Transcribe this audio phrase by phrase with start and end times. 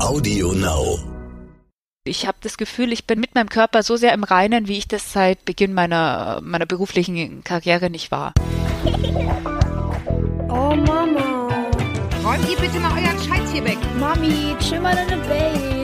[0.00, 0.98] Audio Now.
[2.04, 4.88] Ich habe das Gefühl, ich bin mit meinem Körper so sehr im Reinen, wie ich
[4.88, 8.34] das seit Beginn meiner, meiner beruflichen Karriere nicht war.
[10.48, 11.48] Oh Mama.
[12.24, 13.78] Räumt ihr bitte mal euren Scheiß hier weg.
[13.98, 15.79] Mami, chill mal deine Base.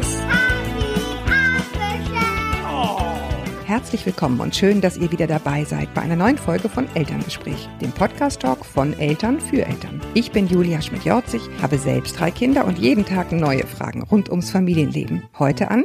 [3.66, 7.68] Herzlich willkommen und schön, dass ihr wieder dabei seid bei einer neuen Folge von Elterngespräch,
[7.80, 10.00] dem Podcast-Talk von Eltern für Eltern.
[10.14, 14.50] Ich bin Julia Schmidt-Jorzig, habe selbst drei Kinder und jeden Tag neue Fragen rund ums
[14.50, 15.24] Familienleben.
[15.40, 15.82] Heute an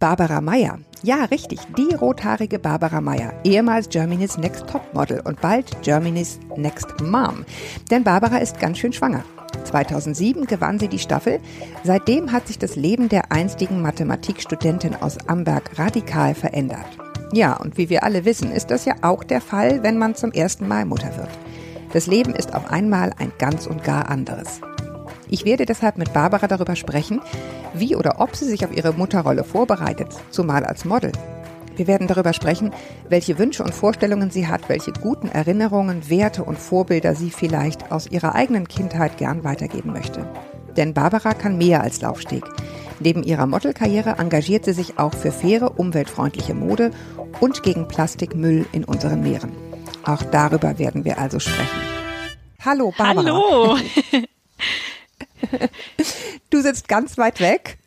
[0.00, 0.80] Barbara Meyer.
[1.02, 7.46] Ja, richtig, die rothaarige Barbara Meyer, ehemals Germany's Next Topmodel und bald Germany's Next Mom.
[7.90, 9.24] Denn Barbara ist ganz schön schwanger.
[9.64, 11.40] 2007 gewann sie die Staffel.
[11.84, 16.86] Seitdem hat sich das Leben der einstigen Mathematikstudentin aus Amberg radikal verändert.
[17.32, 20.32] Ja, und wie wir alle wissen, ist das ja auch der Fall, wenn man zum
[20.32, 21.30] ersten Mal Mutter wird.
[21.92, 24.60] Das Leben ist auf einmal ein ganz und gar anderes.
[25.28, 27.20] Ich werde deshalb mit Barbara darüber sprechen,
[27.74, 31.12] wie oder ob sie sich auf ihre Mutterrolle vorbereitet, zumal als Model.
[31.76, 32.72] Wir werden darüber sprechen,
[33.08, 38.06] welche Wünsche und Vorstellungen sie hat, welche guten Erinnerungen, Werte und Vorbilder sie vielleicht aus
[38.06, 40.26] ihrer eigenen Kindheit gern weitergeben möchte.
[40.76, 42.44] Denn Barbara kann mehr als Laufsteg.
[43.00, 46.90] Neben ihrer Modelkarriere engagiert sie sich auch für faire, umweltfreundliche Mode
[47.40, 49.52] und gegen Plastikmüll in unseren Meeren.
[50.04, 51.80] Auch darüber werden wir also sprechen.
[52.64, 53.26] Hallo Barbara.
[53.26, 53.78] Hallo.
[56.50, 57.78] du sitzt ganz weit weg.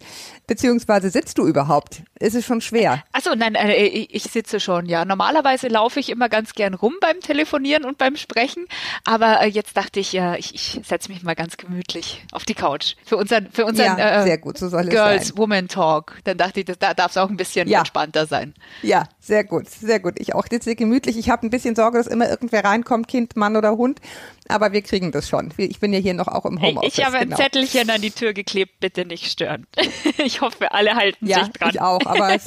[0.47, 2.03] Beziehungsweise sitzt du überhaupt?
[2.19, 3.03] Ist es schon schwer?
[3.11, 5.03] Achso, nein, äh, ich sitze schon, ja.
[5.05, 8.67] Normalerweise laufe ich immer ganz gern rum beim Telefonieren und beim Sprechen,
[9.03, 12.53] aber äh, jetzt dachte ich, ja, ich, ich setze mich mal ganz gemütlich auf die
[12.53, 15.37] Couch für unseren, für unseren ja, äh, sehr gut, so soll Girls es sein.
[15.37, 16.19] Woman Talk.
[16.23, 17.79] Dann dachte ich, das, da darf es auch ein bisschen Ja.
[17.79, 18.53] entspannter sein.
[18.81, 20.19] Ja, sehr gut, sehr gut.
[20.19, 21.17] Ich auch sitze gemütlich.
[21.17, 23.99] Ich habe ein bisschen Sorge, dass immer irgendwer reinkommt, Kind, Mann oder Hund,
[24.47, 25.51] aber wir kriegen das schon.
[25.57, 26.97] Ich bin ja hier noch auch im Homeoffice.
[26.97, 27.35] ich habe genau.
[27.35, 29.65] ein Zettelchen an die Tür geklebt, bitte nicht stören.
[30.17, 31.69] Ich hoffe, alle halten Ja, sich dran.
[31.69, 32.43] ich auch, aber es,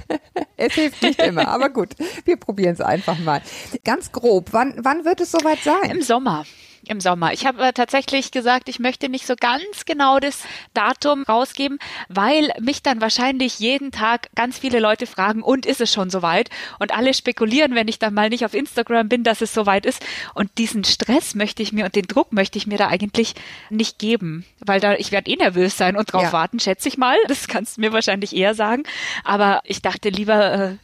[0.56, 1.48] es hilft nicht immer.
[1.48, 1.90] Aber gut,
[2.24, 3.42] wir probieren es einfach mal.
[3.84, 5.90] Ganz grob, wann, wann wird es soweit sein?
[5.90, 6.44] Im Sommer.
[6.90, 7.32] Im Sommer.
[7.32, 10.42] Ich habe tatsächlich gesagt, ich möchte nicht so ganz genau das
[10.74, 11.78] Datum rausgeben,
[12.08, 16.50] weil mich dann wahrscheinlich jeden Tag ganz viele Leute fragen, und ist es schon soweit?
[16.80, 20.04] Und alle spekulieren, wenn ich dann mal nicht auf Instagram bin, dass es soweit ist.
[20.34, 23.34] Und diesen Stress möchte ich mir und den Druck möchte ich mir da eigentlich
[23.68, 26.32] nicht geben, weil da ich werde eh nervös sein und drauf Ja.
[26.32, 27.16] warten, schätze ich mal.
[27.28, 28.82] Das kannst du mir wahrscheinlich eher sagen.
[29.22, 30.76] Aber ich dachte lieber, äh,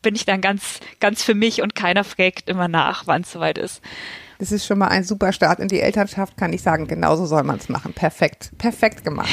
[0.00, 3.58] bin ich dann ganz, ganz für mich und keiner fragt immer nach, wann es soweit
[3.58, 3.82] ist.
[4.38, 6.86] Das ist schon mal ein super Start in die Elternschaft, kann ich sagen.
[6.86, 7.92] Genauso soll man es machen.
[7.94, 8.52] Perfekt.
[8.58, 9.30] Perfekt gemacht.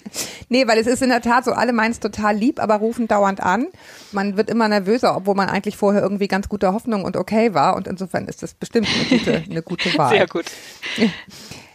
[0.48, 3.08] nee, weil es ist in der Tat so, alle meinen es total lieb, aber rufen
[3.08, 3.66] dauernd an.
[4.12, 7.76] Man wird immer nervöser, obwohl man eigentlich vorher irgendwie ganz guter Hoffnung und okay war.
[7.76, 10.10] Und insofern ist das bestimmt eine gute, eine gute Wahl.
[10.10, 10.46] Sehr gut.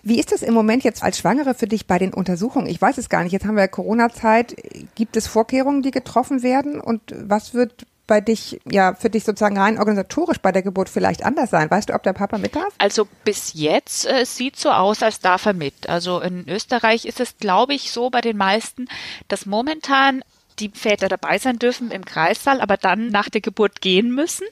[0.03, 2.65] Wie ist das im Moment jetzt als Schwangere für dich bei den Untersuchungen?
[2.65, 3.33] Ich weiß es gar nicht.
[3.33, 4.55] Jetzt haben wir Corona-Zeit.
[4.95, 6.81] Gibt es Vorkehrungen, die getroffen werden?
[6.81, 11.23] Und was wird bei dich, ja, für dich sozusagen rein organisatorisch bei der Geburt vielleicht
[11.23, 11.69] anders sein?
[11.69, 12.73] Weißt du, ob der Papa mit darf?
[12.78, 15.88] Also bis jetzt äh, sieht so aus, als darf er mit.
[15.88, 18.88] Also in Österreich ist es, glaube ich, so bei den meisten,
[19.28, 20.23] dass momentan
[20.61, 24.45] die Väter dabei sein dürfen im Kreissaal, aber dann nach der Geburt gehen müssen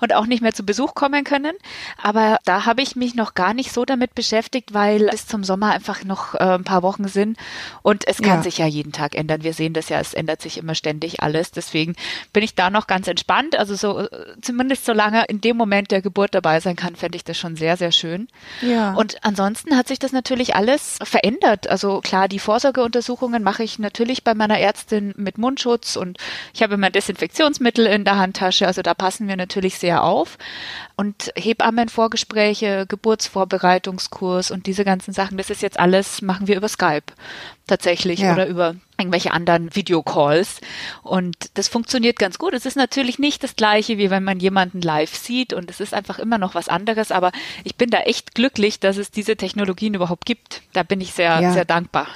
[0.00, 1.54] und auch nicht mehr zu Besuch kommen können.
[2.02, 5.72] Aber da habe ich mich noch gar nicht so damit beschäftigt, weil bis zum Sommer
[5.72, 7.36] einfach noch äh, ein paar Wochen sind
[7.82, 8.42] und es kann Ja.
[8.42, 9.42] sich ja jeden Tag ändern.
[9.42, 11.50] Wir sehen das ja, es ändert sich immer ständig alles.
[11.50, 11.96] Deswegen
[12.32, 13.56] bin ich da noch ganz entspannt.
[13.58, 14.08] Also so äh,
[14.40, 17.76] zumindest solange in dem Moment der Geburt dabei sein kann, fände ich das schon sehr,
[17.76, 18.28] sehr schön.
[18.62, 18.94] Ja.
[18.94, 21.68] Und ansonsten hat sich das natürlich alles verändert.
[21.68, 26.18] Also klar, die Vorsorgeuntersuchungen mache ich natürlich bei meiner Ärztin mit Mundschutz und
[26.52, 28.66] ich habe immer Desinfektionsmittel in der Handtasche.
[28.66, 30.36] Also da passen wir natürlich sehr auf.
[30.96, 37.04] Und Hebammenvorgespräche, Geburtsvorbereitungskurs und diese ganzen Sachen, das ist jetzt alles, machen wir über Skype
[37.66, 38.34] tatsächlich Ja.
[38.34, 40.60] oder über irgendwelche anderen Videocalls.
[41.02, 42.52] Und das funktioniert ganz gut.
[42.52, 45.94] Es ist natürlich nicht das gleiche, wie wenn man jemanden live sieht und es ist
[45.94, 47.32] einfach immer noch was anderes, aber
[47.64, 50.62] ich bin da echt glücklich, dass es diese Technologien überhaupt gibt.
[50.74, 51.52] Da bin ich sehr, Ja.
[51.52, 52.08] sehr dankbar.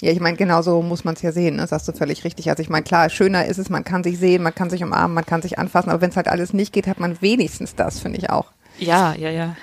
[0.00, 1.62] Ja, ich meine, genauso muss man es ja sehen, ne?
[1.62, 2.48] das sagst du völlig richtig.
[2.50, 5.14] Also ich meine, klar, schöner ist es, man kann sich sehen, man kann sich umarmen,
[5.14, 7.98] man kann sich anfassen, aber wenn es halt alles nicht geht, hat man wenigstens das,
[7.98, 8.52] finde ich auch.
[8.78, 9.56] Ja, ja, ja.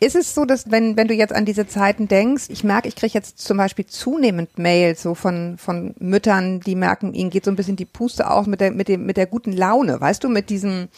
[0.00, 2.96] Ist es so, dass wenn, wenn du jetzt an diese Zeiten denkst, ich merke, ich
[2.96, 7.50] kriege jetzt zum Beispiel zunehmend Mails so von, von Müttern, die merken, ihnen geht so
[7.52, 10.28] ein bisschen die Puste aus mit der, mit dem, mit der guten Laune, weißt du,
[10.28, 10.88] mit diesem,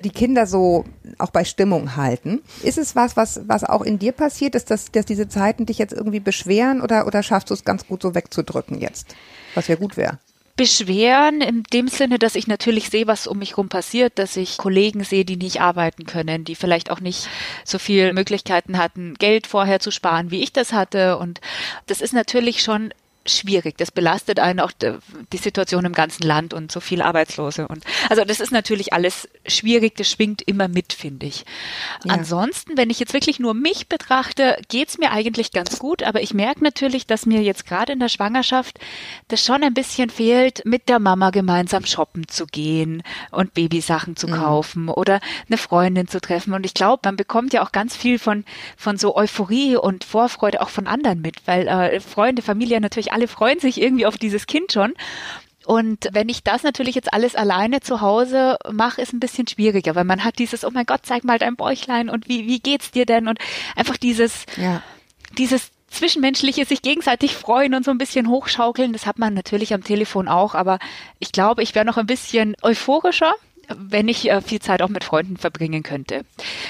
[0.00, 0.84] die Kinder so
[1.18, 2.40] auch bei Stimmung halten.
[2.62, 5.78] Ist es was, was, was auch in dir passiert, dass, das, dass diese Zeiten dich
[5.78, 9.14] jetzt irgendwie beschweren oder, oder schaffst du es ganz gut so wegzudrücken jetzt?
[9.54, 10.18] Was ja gut wäre.
[10.56, 14.58] beschweren in dem Sinne, dass ich natürlich sehe, was um mich herum passiert, dass ich
[14.58, 17.28] Kollegen sehe, die nicht arbeiten können, die vielleicht auch nicht
[17.64, 21.16] so viel Möglichkeiten hatten, Geld vorher zu sparen, wie ich das hatte.
[21.18, 21.40] Und
[21.86, 22.92] das ist natürlich schon
[23.36, 23.76] schwierig.
[23.78, 27.68] Das belastet einen auch die Situation im ganzen Land und so viele Arbeitslose.
[27.68, 29.96] Und also das ist natürlich alles schwierig.
[29.96, 31.44] Das schwingt immer mit, finde ich.
[32.04, 32.14] Ja.
[32.14, 36.02] Ansonsten, wenn ich jetzt wirklich nur mich betrachte, geht's mir eigentlich ganz gut.
[36.02, 38.78] Aber ich merke natürlich, dass mir jetzt gerade in der Schwangerschaft
[39.28, 44.28] das schon ein bisschen fehlt, mit der Mama gemeinsam shoppen zu gehen und Babysachen zu
[44.28, 44.32] mhm.
[44.32, 46.52] kaufen oder eine Freundin zu treffen.
[46.52, 48.44] Und ich glaube, man bekommt ja auch ganz viel von
[48.76, 53.19] von so Euphorie und Vorfreude auch von anderen mit, weil äh, Freunde, Familie natürlich alle
[53.28, 54.94] freuen sich irgendwie auf dieses Kind schon.
[55.66, 59.94] Und wenn ich das natürlich jetzt alles alleine zu Hause mache, ist ein bisschen schwieriger,
[59.94, 62.90] weil man hat dieses, oh mein Gott, zeig mal dein Bäuchlein und wie, wie geht's
[62.90, 63.28] dir denn?
[63.28, 63.38] Und
[63.76, 64.82] einfach dieses, ja.
[65.36, 69.84] dieses zwischenmenschliche sich gegenseitig freuen und so ein bisschen hochschaukeln, das hat man natürlich am
[69.84, 70.78] Telefon auch, aber
[71.18, 73.34] ich glaube, ich wäre noch ein bisschen euphorischer
[73.76, 76.24] wenn ich äh, viel Zeit auch mit Freunden verbringen könnte.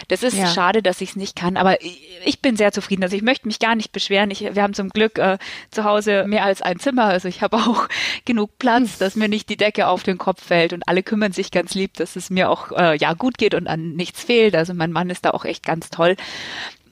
[0.08, 0.46] Das ist ja.
[0.46, 1.78] schade, dass ich es nicht kann, aber
[2.24, 3.02] ich bin sehr zufrieden.
[3.02, 4.30] Also ich möchte mich gar nicht beschweren.
[4.30, 5.38] Ich, wir haben zum Glück äh,
[5.70, 7.04] zu Hause mehr als ein Zimmer.
[7.04, 7.88] Also ich habe auch
[8.24, 11.50] genug Platz, dass mir nicht die Decke auf den Kopf fällt und alle kümmern sich
[11.50, 14.54] ganz lieb, dass es mir auch äh, ja gut geht und an nichts fehlt.
[14.54, 16.16] Also mein Mann ist da auch echt ganz toll.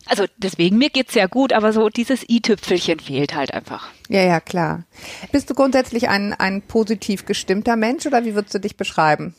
[0.08, 3.88] Also deswegen, mir geht's sehr gut, aber so dieses i-Tüpfelchen fehlt halt einfach.
[4.08, 4.84] Ja, ja, klar.
[5.32, 9.34] Bist du grundsätzlich ein, ein positiv gestimmter Mensch oder wie würdest du dich beschreiben?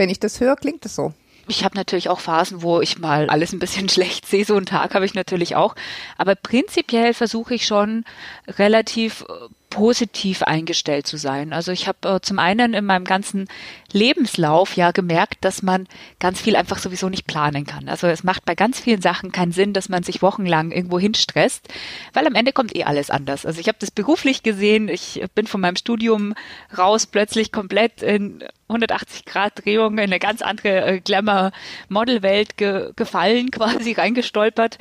[0.00, 1.12] Wenn ich das höre, klingt es so.
[1.46, 4.46] Ich habe natürlich auch Phasen, wo ich mal alles ein bisschen schlecht sehe.
[4.46, 5.74] So einen Tag habe ich natürlich auch.
[6.16, 8.06] Aber prinzipiell versuche ich schon
[8.48, 9.32] relativ äh,
[9.70, 11.52] positiv eingestellt zu sein.
[11.52, 13.48] Also ich habe äh, zum einen in meinem ganzen
[13.92, 15.86] Lebenslauf ja gemerkt, dass man
[16.18, 17.88] ganz viel einfach sowieso nicht planen kann.
[17.88, 21.68] Also es macht bei ganz vielen Sachen keinen Sinn, dass man sich wochenlang irgendwo hinstresst,
[22.12, 23.46] weil am Ende kommt eh alles anders.
[23.46, 26.34] Also ich habe das beruflich gesehen, ich bin von meinem Studium
[26.76, 33.50] raus plötzlich komplett in 180 Grad Drehung in eine ganz andere äh, Glamour-Model-Welt ge gefallen,
[33.52, 34.78] quasi reingestolpert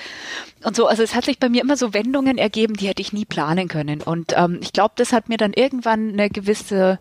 [0.63, 0.87] und so.
[0.87, 3.67] Also es hat sich bei mir immer so Wendungen ergeben, die hätte ich nie planen
[3.67, 4.01] können.
[4.01, 6.99] Und ähm, ich glaube, das hat mir dann irgendwann eine gewisse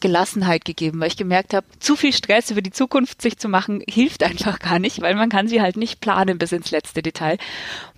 [0.00, 3.82] Gelassenheit gegeben, weil ich gemerkt habe, zu viel Stress über die Zukunft sich zu machen,
[3.86, 7.36] hilft einfach gar nicht, weil man kann sie halt nicht planen bis ins letzte Detail.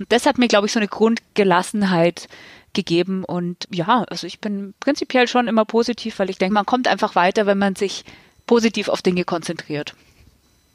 [0.00, 2.26] Und das hat mir, glaube ich, so eine Grundgelassenheit
[2.72, 3.22] gegeben.
[3.22, 7.14] Und ja, also ich bin prinzipiell schon immer positiv, weil ich denke, man kommt einfach
[7.14, 8.04] weiter, wenn man sich
[8.46, 9.94] positiv auf Dinge konzentriert.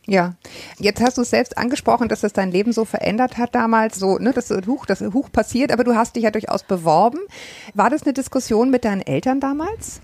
[0.10, 0.36] Ja,
[0.80, 4.18] jetzt hast du es selbst angesprochen, dass das dein Leben so verändert hat damals, so,
[4.18, 7.20] ne, das Huch, das Huch passiert, aber du hast dich ja durchaus beworben.
[7.74, 10.00] War das eine Diskussion mit deinen Eltern damals?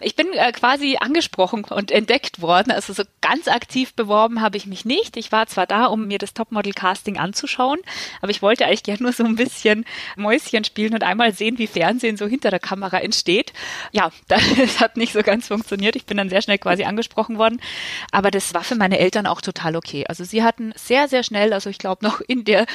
[0.00, 2.70] Ich bin äh, quasi angesprochen und entdeckt worden.
[2.70, 5.16] Also so ganz aktiv beworben habe ich mich nicht.
[5.16, 7.78] Ich war zwar da, um mir das Topmodel-Casting anzuschauen,
[8.20, 9.84] aber ich wollte eigentlich gerne nur so ein bisschen
[10.16, 13.52] Mäuschen spielen und einmal sehen, wie Fernsehen so hinter der Kamera entsteht.
[13.92, 15.96] Ja, das hat nicht so ganz funktioniert.
[15.96, 17.60] Ich bin dann sehr schnell quasi angesprochen worden.
[18.12, 20.04] Aber das war für meine Eltern auch total okay.
[20.06, 22.66] Also sie hatten sehr, sehr schnell, also ich glaube noch in der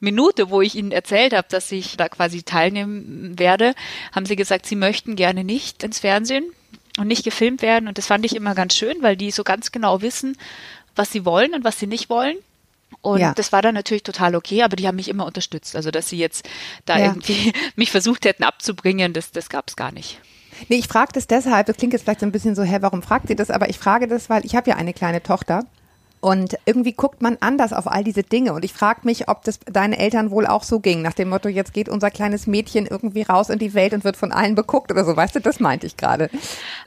[0.00, 3.74] Minute, wo ich ihnen erzählt habe, dass ich da quasi teilnehmen werde,
[4.14, 6.44] haben sie gesagt, sie möchten gerne nicht ins Fernsehen
[7.00, 7.88] und nicht gefilmt werden.
[7.88, 10.36] Und das fand ich immer ganz schön, weil die so ganz genau wissen,
[10.94, 12.36] was sie wollen und was sie nicht wollen.
[13.02, 13.32] Und ja.
[13.34, 15.76] das war dann natürlich total okay, aber die haben mich immer unterstützt.
[15.76, 16.48] Also, dass sie jetzt
[16.84, 17.06] da ja.
[17.06, 20.20] irgendwie mich versucht hätten abzubringen, das, das gab es gar nicht.
[20.68, 23.02] Nee, ich frage das deshalb, das klingt jetzt vielleicht so ein bisschen so, hä, warum
[23.02, 23.50] fragt sie das?
[23.50, 25.64] Aber ich frage das, weil ich habe ja eine kleine Tochter
[26.20, 28.52] und irgendwie guckt man anders auf all diese Dinge.
[28.52, 31.48] Und ich frage mich, ob das deinen Eltern wohl auch so ging, nach dem Motto,
[31.48, 34.90] jetzt geht unser kleines Mädchen irgendwie raus in die Welt und wird von allen beguckt
[34.90, 35.16] oder so.
[35.16, 36.28] Weißt du, das meinte ich gerade.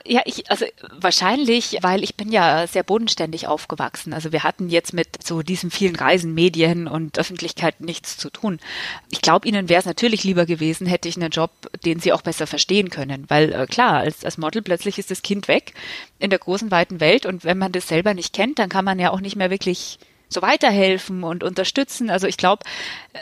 [0.06, 0.66] Ja, ich, also
[1.00, 4.14] wahrscheinlich, weil ich bin ja sehr bodenständig aufgewachsen.
[4.14, 8.60] Also wir hatten jetzt mit so diesen vielen Reisen, Medien und Öffentlichkeit nichts zu tun.
[9.10, 11.50] Ich glaube, ihnen wäre es natürlich lieber gewesen, hätte ich einen Job,
[11.86, 13.26] den sie auch besser verstehen können.
[13.30, 15.74] Weil äh, klar, als, als Model plötzlich ist das Kind weg
[16.20, 19.00] in der großen, weiten Welt und wenn man das selber nicht kennt, dann kann man
[19.00, 19.98] ja auch nicht mehr wirklich
[20.30, 22.10] so weiterhelfen und unterstützen.
[22.10, 22.64] Also ich glaube,
[23.14, 23.20] äh,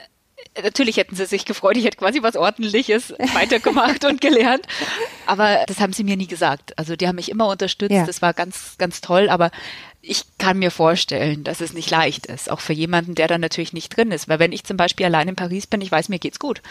[0.64, 4.66] natürlich hätten sie sich gefreut, ich hätte quasi was Ordentliches weitergemacht und gelernt.
[5.26, 6.78] Aber das haben sie mir nie gesagt.
[6.78, 7.92] Also die haben mich immer unterstützt.
[7.92, 8.06] Ja.
[8.06, 9.30] Das war ganz, ganz toll.
[9.30, 9.52] Aber
[10.02, 13.74] ich kann mir vorstellen, dass es nicht leicht ist, auch für jemanden, der da natürlich
[13.74, 14.28] nicht drin ist.
[14.28, 16.62] Weil wenn ich zum Beispiel allein in Paris bin, ich weiß, mir geht's gut.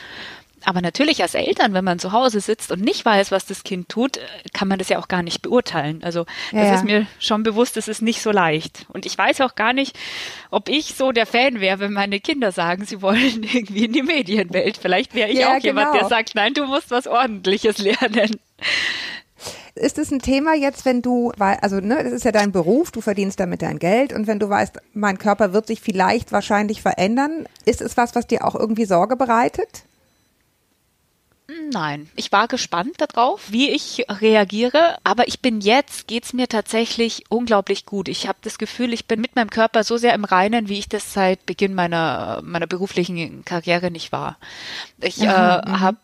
[0.65, 3.89] Aber natürlich als Eltern, wenn man zu Hause sitzt und nicht weiß, was das Kind
[3.89, 4.21] tut,
[4.53, 6.01] kann man das ja auch gar nicht beurteilen.
[6.03, 8.87] Also das ja, ist mir schon bewusst, es ist nicht so leicht.
[8.89, 9.99] Und ich weiß auch gar nicht,
[10.51, 14.03] ob ich so der Fan wäre, wenn meine Kinder sagen, sie wollen irgendwie in die
[14.03, 14.77] Medienwelt.
[14.77, 15.65] Vielleicht wäre ich ja, auch genau.
[15.65, 18.39] jemand, der sagt, nein, du musst was Ordentliches lernen.
[19.75, 23.01] Ist es ein Thema jetzt, wenn du, also ne, das ist ja dein Beruf, du
[23.01, 27.47] verdienst damit dein Geld und wenn du weißt, mein Körper wird sich vielleicht wahrscheinlich verändern,
[27.65, 29.85] ist es was, was dir auch irgendwie Sorge bereitet?
[31.73, 37.25] Nein, ich war gespannt darauf, wie ich reagiere, aber ich bin jetzt, geht's mir tatsächlich
[37.29, 38.09] unglaublich gut.
[38.09, 40.89] Ich habe das Gefühl, ich bin mit meinem Körper so sehr im Reinen, wie ich
[40.89, 44.39] das seit Beginn meiner, meiner beruflichen Karriere nicht war.
[45.01, 45.99] Ich mhm, äh, habe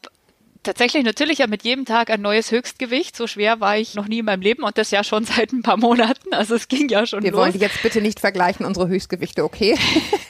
[0.67, 3.17] tatsächlich natürlich ja mit jedem Tag ein neues Höchstgewicht.
[3.17, 5.63] So schwer war ich noch nie in meinem Leben und das ja schon seit ein
[5.63, 6.35] paar Monaten.
[6.35, 7.41] Also es ging ja schon Wir los.
[7.41, 9.77] wollen jetzt bitte nicht vergleichen, unsere Höchstgewichte, okay?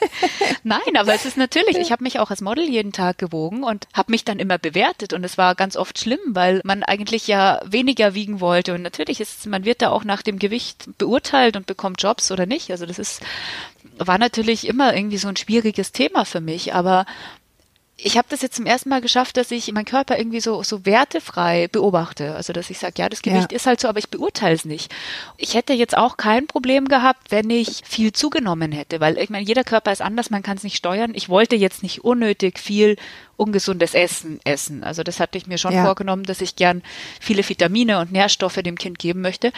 [0.67, 3.87] Nein, aber es ist natürlich, ich habe mich auch als Model jeden Tag gewogen und
[3.93, 7.61] habe mich dann immer bewertet und es war ganz oft schlimm, weil man eigentlich ja
[7.63, 11.67] weniger wiegen wollte und natürlich ist man wird da auch nach dem Gewicht beurteilt und
[11.67, 12.69] bekommt Jobs oder nicht.
[12.69, 13.21] Also das ist
[13.97, 17.05] war natürlich immer irgendwie so ein schwieriges Thema für mich, aber
[17.99, 20.85] ich habe das jetzt zum ersten Mal geschafft, dass ich meinen Körper irgendwie so, so
[20.85, 22.35] wertefrei beobachte.
[22.35, 23.55] Also dass ich sage, ja, das Gewicht ja.
[23.55, 24.93] ist halt so, aber ich beurteile es nicht.
[25.35, 29.45] Ich hätte jetzt auch kein Problem gehabt, wenn ich viel zugenommen hätte, weil ich meine,
[29.47, 31.13] jeder Körper ist anders, man kann es nicht steuern.
[31.15, 32.97] Ich wollte jetzt nicht unnötig viel
[33.35, 34.83] ungesundes Essen essen.
[34.83, 35.83] Also das hatte ich mir schon ja.
[35.83, 36.83] vorgenommen, dass ich gern
[37.19, 39.51] viele Vitamine und Nährstoffe dem Kind geben möchte.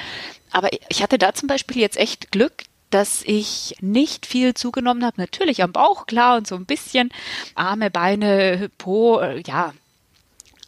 [0.52, 5.22] Aber ich hatte da zum Beispiel jetzt echt Glück, dass ich nicht viel zugenommen habe.
[5.22, 7.12] Natürlich am Bauch, klar, und so ein bisschen
[7.56, 9.74] Arme, Beine, Po, äh, ja,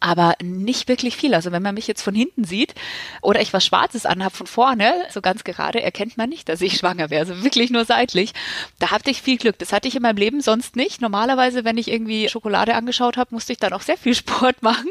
[0.02, 1.34] aber nicht wirklich viel.
[1.34, 2.74] Also wenn man mich jetzt von hinten sieht
[3.22, 6.78] oder ich was Schwarzes anhabe von vorne, so ganz gerade, erkennt man nicht, dass ich
[6.78, 7.22] schwanger wäre.
[7.22, 8.34] Also wirklich nur seitlich.
[8.80, 9.60] Da hatte ich viel Glück.
[9.60, 11.02] Das hatte ich in meinem Leben sonst nicht.
[11.02, 14.90] Normalerweise, wenn ich irgendwie Schokolade angeschaut habe, musste ich dann auch sehr viel Sport machen.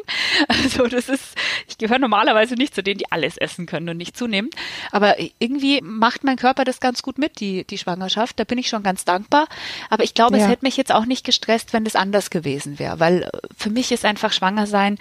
[0.49, 1.35] Also das ist,
[1.69, 4.51] ich gehöre normalerweise nicht zu denen, die alles essen können und nicht zunehmen.
[4.93, 8.39] Aber irgendwie macht mein Körper das ganz gut mit, die, die Schwangerschaft.
[8.39, 9.49] Da bin ich schon ganz dankbar.
[9.89, 10.45] Aber ich glaube, ja.
[10.45, 13.01] es hätte mich jetzt auch nicht gestresst, wenn das anders gewesen wäre.
[13.01, 14.99] Weil für mich ist einfach schwanger sein ein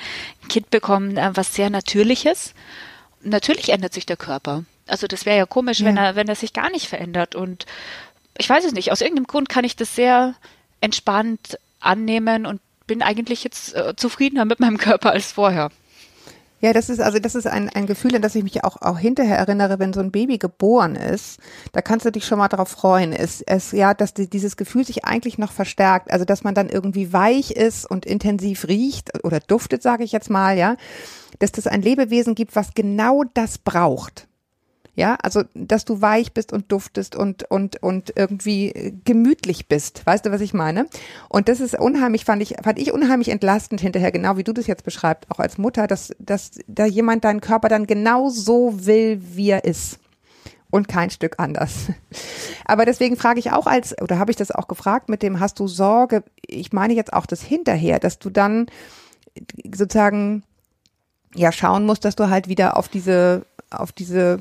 [0.48, 2.54] Kind bekommen, äh, was sehr Natürliches.
[3.22, 4.64] Natürlich ändert sich der Körper.
[4.88, 5.86] Also das wäre ja komisch, ja.
[5.86, 7.36] wenn er, wenn er sich gar nicht verändert.
[7.36, 7.66] Und
[8.38, 10.36] ich weiß es nicht, aus irgendeinem Grund kann ich das sehr
[10.82, 15.70] entspannt annehmen und bin eigentlich jetzt äh, zufriedener mit meinem Körper als vorher.
[16.62, 19.00] Ja, das ist also das ist ein, ein Gefühl, an das ich mich auch, auch
[19.00, 21.40] hinterher erinnere, wenn so ein Baby geboren ist.
[21.72, 23.14] Da kannst du dich schon mal darauf freuen.
[23.14, 26.12] Es, es ja, dass die, dieses Gefühl sich eigentlich noch verstärkt.
[26.12, 30.30] Also dass man dann irgendwie weich ist und intensiv riecht oder duftet, sage ich jetzt
[30.30, 30.76] mal, ja,
[31.40, 34.29] dass das ein Lebewesen gibt, was genau das braucht.
[35.00, 40.06] Ja, also, dass du weich bist und duftest und, und, und irgendwie gemütlich bist.
[40.06, 40.88] Weißt du, was ich meine?
[41.30, 44.68] Und das ist unheimlich, fand ich, fand ich unheimlich entlastend hinterher, genau wie du das
[44.68, 49.22] jetzt beschreibst, auch als Mutter, dass, dass da jemand deinen Körper dann genau so will,
[49.22, 50.00] wie er ist.
[50.70, 51.88] Und kein Stück anders.
[52.66, 55.62] Aber deswegen frage ich auch als, oder habe ich das auch gefragt mit dem, hast
[55.62, 58.66] du Sorge, ich meine jetzt auch das hinterher, dass du dann
[59.64, 60.44] sozusagen
[61.36, 64.40] ja schauen musst, dass du halt wieder auf diese auf diese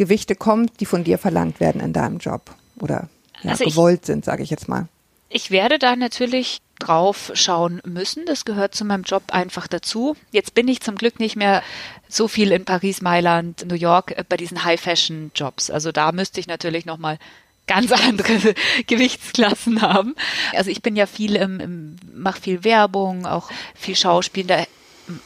[0.00, 3.10] Gewichte kommt, die von dir verlangt werden in deinem Job oder
[3.42, 4.88] ja, also gewollt ich, sind, sage ich jetzt mal.
[5.28, 8.24] Ich werde da natürlich drauf schauen müssen.
[8.24, 10.16] Das gehört zu meinem Job einfach dazu.
[10.32, 11.62] Jetzt bin ich zum Glück nicht mehr
[12.08, 15.68] so viel in Paris, Mailand, New York äh, bei diesen High-Fashion-Jobs.
[15.68, 17.18] Also da müsste ich natürlich nochmal
[17.66, 18.54] ganz andere
[18.86, 20.14] Gewichtsklassen haben.
[20.54, 24.46] Also ich bin ja viel im, im mache viel Werbung, auch viel Schauspiel.
[24.46, 24.64] Da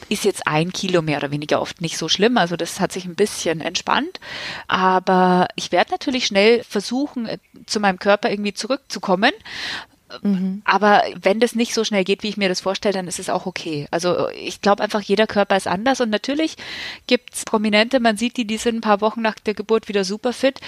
[0.09, 2.37] ist jetzt ein Kilo mehr oder weniger oft nicht so schlimm.
[2.37, 4.19] Also das hat sich ein bisschen entspannt.
[4.67, 9.31] Aber ich werde natürlich schnell versuchen, äh, zu meinem Körper irgendwie zurückzukommen.
[10.21, 10.61] Mhm.
[10.65, 13.29] Aber wenn das nicht so schnell geht, wie ich mir das vorstelle, dann ist es
[13.29, 13.87] auch okay.
[13.91, 16.57] Also ich glaube einfach, jeder Körper ist anders und natürlich
[17.07, 20.31] gibt's Prominente, man sieht die, die sind ein paar Wochen nach der Geburt wieder super
[20.33, 20.59] fit.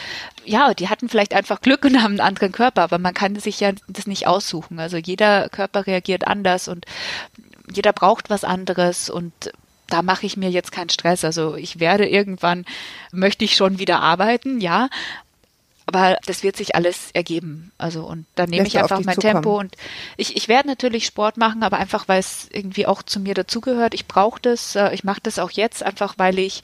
[0.46, 3.60] Ja, die hatten vielleicht einfach Glück und haben einen anderen Körper, aber man kann sich
[3.60, 4.80] ja das nicht aussuchen.
[4.80, 6.86] Also jeder Körper reagiert anders und
[7.72, 9.34] jeder braucht was anderes und
[9.88, 11.24] da mache ich mir jetzt keinen Stress.
[11.24, 12.66] Also ich werde irgendwann,
[13.12, 14.90] möchte ich schon wieder arbeiten, ja.
[15.86, 17.72] Aber das wird sich alles ergeben.
[17.78, 19.34] Also und dann nehme ich einfach mein zukommen.
[19.36, 19.76] Tempo und
[20.18, 23.94] ich, ich werde natürlich Sport machen, aber einfach, weil es irgendwie auch zu mir dazugehört.
[23.94, 26.62] Ich brauche das, äh, ich mache das auch jetzt, einfach weil ich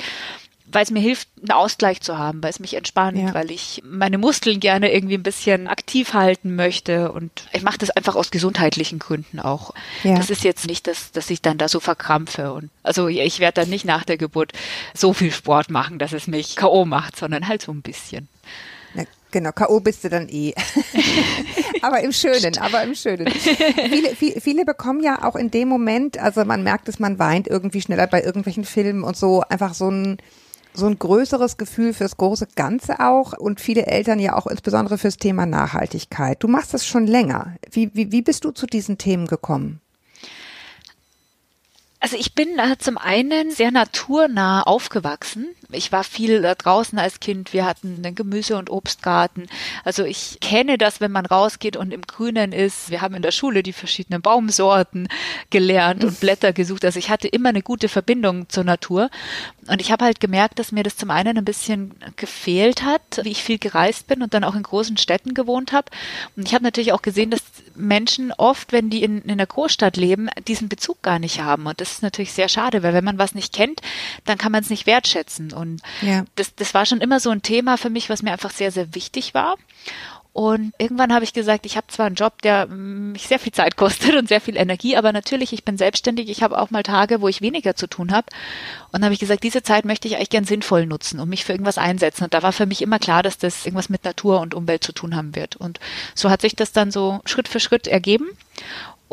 [0.74, 3.34] weil es mir hilft, einen Ausgleich zu haben, weil es mich entspannt, ja.
[3.34, 7.89] weil ich meine Muskeln gerne irgendwie ein bisschen aktiv halten möchte und ich mache das
[7.92, 9.74] einfach aus gesundheitlichen Gründen auch.
[10.03, 10.15] Ja.
[10.15, 13.62] Das ist jetzt nicht, dass, dass ich dann da so verkrampfe und also ich werde
[13.62, 14.53] dann nicht nach der Geburt
[14.94, 16.86] so viel Sport machen, dass es mich K.O.
[16.86, 18.27] macht, sondern halt so ein bisschen.
[19.34, 19.80] Genau, K.O.
[19.80, 20.53] bist du dann eh.
[21.82, 23.27] aber im Schönen, aber im Schönen.
[23.32, 27.48] Viele, viele, viele bekommen ja auch in dem Moment, also man merkt es, man weint
[27.48, 30.18] irgendwie schneller bei irgendwelchen Filmen und so, einfach so ein
[30.74, 35.18] so ein größeres Gefühl fürs große Ganze auch und viele Eltern ja auch insbesondere fürs
[35.18, 36.42] Thema Nachhaltigkeit.
[36.42, 37.56] Du machst das schon länger.
[37.72, 39.82] Wie, wie, wie bist du zu diesen Themen gekommen?
[42.03, 45.55] Also ich bin zum einen sehr naturnah aufgewachsen.
[45.72, 47.53] Ich war viel äh, draußen als Kind.
[47.53, 49.48] Wir hatten einen Gemüse- und Obstgarten.
[49.86, 52.89] Also ich kenne das, wenn man rausgeht und im Grünen ist.
[52.89, 55.07] Wir haben in der Schule die verschiedenen Baumsorten
[55.50, 56.83] gelernt und Blätter gesucht.
[56.83, 59.10] Also ich hatte immer eine gute Verbindung zur Natur.
[59.69, 63.31] Und ich habe halt gemerkt, dass mir das zum einen ein bisschen gefehlt hat, wie
[63.31, 65.89] ich viel gereist bin und dann auch in großen Städten gewohnt habe.
[66.36, 67.39] Und ich habe natürlich auch gesehen, dass
[67.75, 71.65] Menschen oft, wenn die in, in einer Großstadt leben, diesen Bezug gar nicht haben.
[71.65, 73.82] Und das ist natürlich sehr schade, weil wenn man was nicht kennt,
[74.25, 75.53] dann kann man es nicht wertschätzen.
[75.53, 76.25] Und Ja.
[76.36, 78.94] das, das war schon immer so ein Thema für mich, was mir einfach sehr, sehr
[78.96, 79.56] wichtig war.
[80.33, 83.77] Und irgendwann habe ich gesagt, ich habe zwar einen Job, der mich sehr viel Zeit
[83.77, 87.21] kostet und sehr viel Energie, aber natürlich, ich bin selbstständig, ich habe auch mal Tage,
[87.21, 88.25] wo ich weniger zu tun habe.
[88.91, 91.53] Und habe ich gesagt, diese Zeit möchte ich eigentlich gern sinnvoll nutzen und mich für
[91.53, 92.23] irgendwas einsetzen.
[92.23, 94.91] Und da war für mich immer klar, dass das irgendwas mit Natur und Umwelt zu
[94.91, 95.55] tun haben wird.
[95.55, 95.79] Und
[96.15, 98.25] so hat sich das dann so Schritt für Schritt ergeben.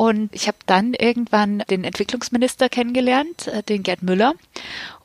[0.01, 4.33] Und ich habe dann irgendwann den Entwicklungsminister kennengelernt, äh, den Gerd Müller.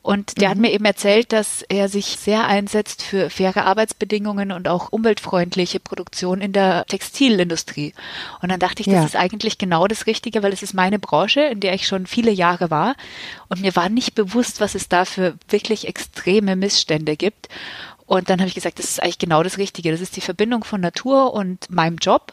[0.00, 4.68] Und der hat mir eben erzählt, dass er sich sehr einsetzt für faire Arbeitsbedingungen und
[4.68, 7.92] auch umweltfreundliche Produktion in der Textilindustrie.
[8.40, 9.04] Und dann dachte ich, das Ja.
[9.04, 12.30] ist eigentlich genau das Richtige, weil es ist meine Branche, in der ich schon viele
[12.30, 12.96] Jahre war.
[13.50, 17.50] Und mir war nicht bewusst, was es da für wirklich extreme Missstände gibt.
[18.06, 19.90] Und dann habe ich gesagt, das ist eigentlich genau das Richtige.
[19.90, 22.32] Das ist die Verbindung von Natur und meinem Job.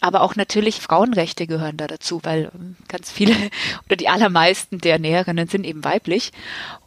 [0.00, 3.34] Aber auch natürlich Frauenrechte gehören da dazu, weil ähm, ganz viele
[3.86, 6.32] oder die allermeisten der Näherinnen sind eben weiblich.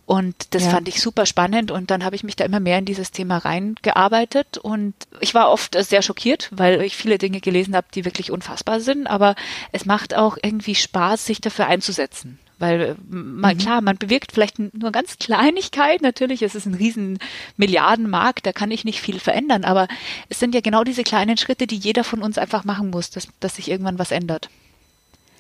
[0.06, 0.72] Und das Ja.
[0.72, 3.38] fand ich super spannend und dann habe ich mich da immer mehr in dieses Thema
[3.38, 8.04] reingearbeitet und ich war oft äh, sehr schockiert, weil ich viele Dinge gelesen habe, die
[8.04, 9.36] wirklich unfassbar sind, aber
[9.72, 12.40] es macht auch irgendwie Spaß, sich dafür einzusetzen.
[12.62, 16.02] Weil äh, mal klar, man bewirkt vielleicht nur ganz Kleinigkeit.
[16.04, 17.18] Natürlich, es ist ein riesen
[17.58, 19.66] Milliardenmarkt, da kann ich nicht viel verändern.
[19.66, 19.88] Aber
[20.30, 23.28] es sind ja genau diese kleinen Schritte, die jeder von uns einfach machen muss, dass,
[23.40, 24.50] dass sich irgendwann was ändert.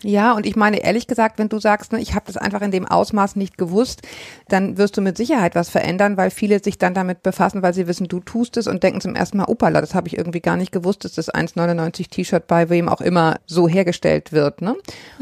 [0.03, 2.71] Ja, und ich meine ehrlich gesagt, wenn du sagst, ne, ich habe das einfach in
[2.71, 4.01] dem Ausmaß nicht gewusst,
[4.47, 7.85] dann wirst du mit Sicherheit was verändern, weil viele sich dann damit befassen, weil sie
[7.85, 10.57] wissen, du tust es und denken zum ersten Mal, opala, das habe ich irgendwie gar
[10.57, 14.63] nicht gewusst, dass das 1,99 T-Shirt bei wem auch immer so hergestellt wird.
[14.63, 14.75] Ne?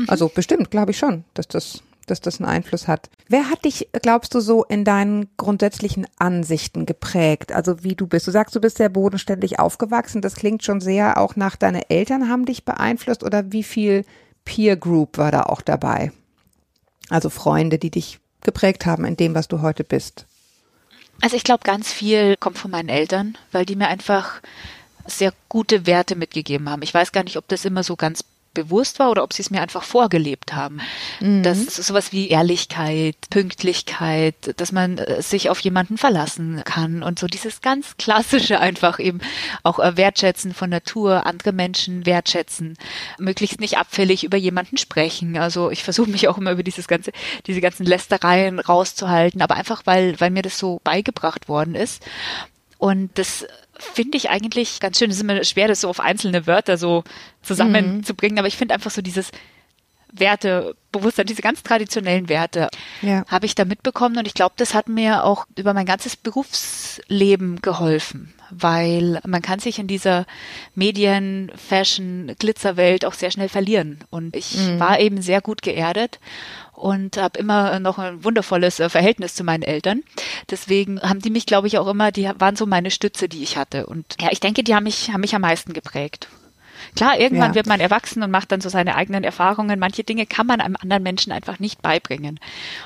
[0.07, 3.09] Also bestimmt, glaube ich schon, dass das dass das einen Einfluss hat.
[3.27, 7.51] Wer hat dich, glaubst du, so in deinen grundsätzlichen Ansichten geprägt?
[7.51, 8.27] Also wie du bist.
[8.27, 10.21] Du sagst, du bist sehr bodenständig aufgewachsen.
[10.21, 14.05] Das klingt schon sehr auch nach deine Eltern haben dich beeinflusst oder wie viel
[14.45, 16.11] Peer Group war da auch dabei?
[17.09, 20.25] Also Freunde, die dich geprägt haben in dem, was du heute bist.
[21.21, 24.41] Also ich glaube, ganz viel kommt von meinen Eltern, weil die mir einfach
[25.05, 26.81] sehr gute Werte mitgegeben haben.
[26.81, 29.51] Ich weiß gar nicht, ob das immer so ganz bewusst war oder ob sie es
[29.51, 30.79] mir einfach vorgelebt haben.
[31.43, 37.19] Das ist sowas wie Ehrlichkeit, Pünktlichkeit, dass man äh, sich auf jemanden verlassen kann und
[37.19, 39.19] so dieses ganz klassische einfach eben
[39.63, 42.77] auch äh, wertschätzen von Natur, andere Menschen wertschätzen,
[43.17, 45.37] möglichst nicht abfällig über jemanden sprechen.
[45.37, 47.11] Also ich versuche mich auch immer über dieses ganze,
[47.47, 52.03] diese ganzen Lästereien rauszuhalten, aber einfach weil, weil mir das so beigebracht worden ist.
[52.77, 53.45] Und das
[53.79, 55.09] finde ich eigentlich ganz schön.
[55.09, 57.03] Es ist immer schwer, das so auf einzelne Wörter so
[57.41, 59.31] zusammenzubringen, aber ich finde einfach so dieses
[60.11, 62.69] Wertebewusstsein, diese ganz traditionellen Werte
[63.01, 63.23] Ja.
[63.27, 67.61] habe ich da mitbekommen und ich glaube, das hat mir auch über mein ganzes Berufsleben
[67.61, 70.25] geholfen, weil man kann sich in dieser
[70.73, 76.19] Medien, Fashion, Glitzerwelt auch sehr schnell verlieren und ich war eben sehr gut geerdet
[76.79, 80.01] und habe immer noch ein wundervolles äh, Verhältnis zu meinen Eltern.
[80.49, 83.57] Deswegen haben die mich, glaube ich, auch immer, die waren so meine Stütze, die ich
[83.57, 83.85] hatte.
[83.85, 86.27] Und ja, ich denke, die haben mich, haben mich am meisten geprägt.
[86.95, 87.55] Klar, irgendwann Ja.
[87.55, 89.79] wird man erwachsen und macht dann so seine eigenen Erfahrungen.
[89.79, 92.39] Manche Dinge kann man einem anderen Menschen einfach nicht beibringen.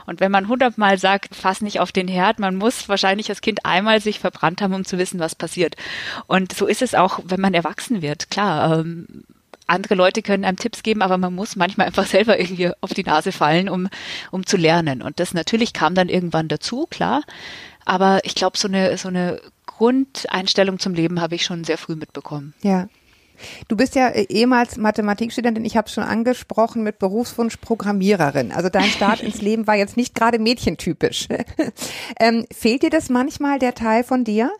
[0.08, 3.65] Und wenn man hundertmal sagt, fass nicht auf den Herd, man muss wahrscheinlich als Kind
[3.65, 5.75] einmal sich verbrannt haben, um zu wissen, was passiert.
[6.25, 8.29] Und so ist es auch, wenn man erwachsen wird.
[8.32, 9.23] Klar, ähm,
[9.67, 13.04] andere Leute können einem Tipps geben, aber man muss manchmal einfach selber irgendwie auf die
[13.04, 13.89] Nase fallen, um,
[14.32, 15.02] um zu lernen.
[15.02, 17.23] Und das natürlich kam dann irgendwann dazu, klar.
[17.86, 21.95] Aber ich glaube, so eine, so eine Grundeinstellung zum Leben habe ich schon sehr früh
[21.95, 22.54] mitbekommen.
[22.62, 22.88] Ja.
[23.67, 28.52] Du bist ja äh, ehemals Mathematikstudentin, ich habe es schon angesprochen, mit Berufswunsch Programmiererin.
[28.52, 31.28] Also dein Start ins Leben war jetzt nicht gerade mädchentypisch.
[32.19, 34.52] ähm, fehlt dir das manchmal, der Teil von dir?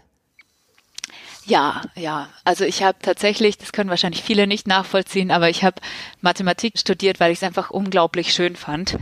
[1.46, 2.30] Ja, ja.
[2.46, 5.82] Also ich habe tatsächlich, das können wahrscheinlich viele nicht nachvollziehen, aber ich habe
[6.22, 8.98] Mathematik studiert, weil ich es einfach unglaublich schön fand.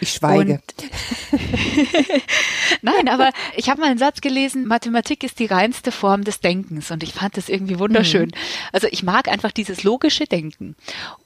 [0.00, 0.60] Ich schweige.
[2.82, 6.90] Nein, aber ich habe mal einen Satz gelesen, Mathematik ist die reinste Form des Denkens
[6.90, 8.32] und ich fand das irgendwie wunderschön.
[8.72, 10.76] Also ich mag einfach dieses logische Denken.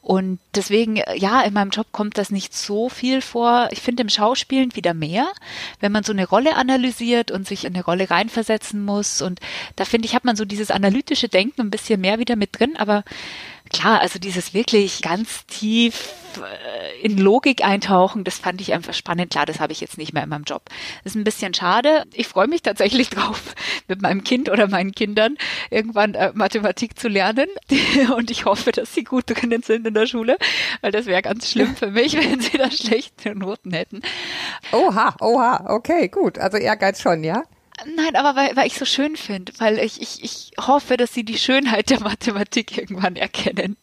[0.00, 3.68] Und deswegen, ja, in meinem Job kommt das nicht so viel vor.
[3.70, 5.28] Ich finde im Schauspielen wieder mehr,
[5.80, 9.22] wenn man so eine Rolle analysiert und sich in eine Rolle reinversetzen muss.
[9.22, 9.40] Und
[9.76, 12.76] da finde ich, hat man so dieses analytische Denken ein bisschen mehr wieder mit drin,
[12.76, 13.04] aber
[13.72, 19.30] klar, also dieses wirklich ganz tief äh, in Logik eintauchen, das fand ich einfach spannend.
[19.30, 20.62] Klar, das habe ich jetzt nicht mehr in meinem Job.
[21.02, 22.04] Das ist ein bisschen schade.
[22.14, 23.54] Ich freue mich tatsächlich drauf,
[23.88, 25.36] mit meinem Kind oder meinen Kindern
[25.70, 27.48] irgendwann äh, Mathematik zu lernen.
[28.16, 30.36] Und ich hoffe, dass sie gut drinnen sind in der Schule,
[30.80, 34.02] weil das wäre ganz schlimm für mich, wenn sie da schlechte Noten hätten.
[34.72, 36.38] Oha, oha, okay, gut.
[36.38, 37.42] Also Ehrgeiz schon, ja?
[37.96, 41.24] Nein, aber weil, weil ich so schön finde, weil ich, ich, ich hoffe, dass sie
[41.24, 43.76] die Schönheit der Mathematik irgendwann erkennen.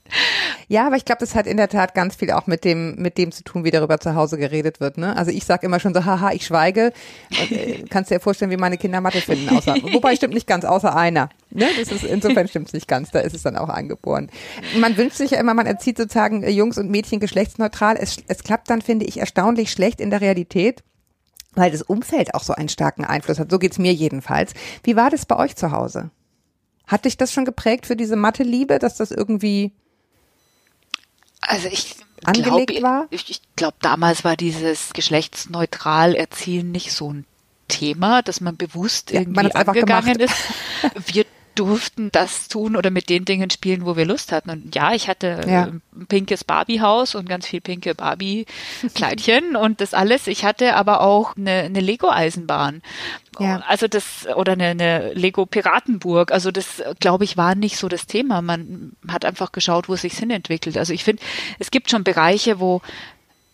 [0.68, 3.18] Ja, aber ich glaube, das hat in der Tat ganz viel auch mit dem, mit
[3.18, 4.98] dem zu tun, wie darüber zu Hause geredet wird.
[4.98, 5.16] Ne?
[5.16, 6.94] Also ich sage immer schon so, haha, ich schweige.
[7.30, 9.50] Und, äh, kannst dir ja vorstellen, wie meine Kinder Mathe finden.
[9.56, 11.30] Außer, wobei stimmt nicht ganz, außer einer.
[11.52, 11.68] Ne?
[11.78, 14.30] Das ist, insofern stimmt es nicht ganz, da ist es dann auch angeboren.
[14.78, 17.98] Man wünscht sich ja immer, man erzieht sozusagen Jungs und Mädchen geschlechtsneutral.
[18.00, 20.84] Es, es klappt dann, finde ich, erstaunlich schlecht in der Realität
[21.56, 23.52] weil das Umfeld auch so einen starken Einfluss hat.
[23.52, 24.54] So geht's mir jedenfalls.
[24.84, 26.12] Wie war das bei euch zu Hause?
[26.88, 29.72] Hat dich das schon geprägt für diese Mathe-Liebe, dass das irgendwie
[31.42, 33.08] also ich angelegt glaub, war?
[33.12, 37.26] Ich, ich glaube, damals war dieses geschlechtsneutral Erziehen nicht so ein
[37.68, 40.34] Thema, dass man bewusst Ja, irgendwie man hat's einfach angegangen gemacht.
[40.84, 41.14] ist.
[41.14, 41.26] Wir
[41.60, 44.50] durften das tun oder mit den Dingen spielen, wo wir Lust hatten.
[44.50, 45.66] Und ja, ich hatte Ja.
[45.66, 50.28] äh, ein pinkes Barbie-Haus und ganz viel pinke Barbie-Kleidchen und das alles.
[50.28, 52.82] Ich hatte aber auch eine, eine Lego-Eisenbahn.
[53.40, 53.62] Ja.
[53.68, 56.32] Also das, oder eine, eine Lego-Piratenburg.
[56.32, 58.42] Also das, glaube ich, war nicht so das Thema.
[58.42, 60.78] Man hat einfach geschaut, wo es sich hinentwickelt.
[60.78, 61.22] Also ich finde,
[61.60, 62.82] es gibt schon Bereiche, wo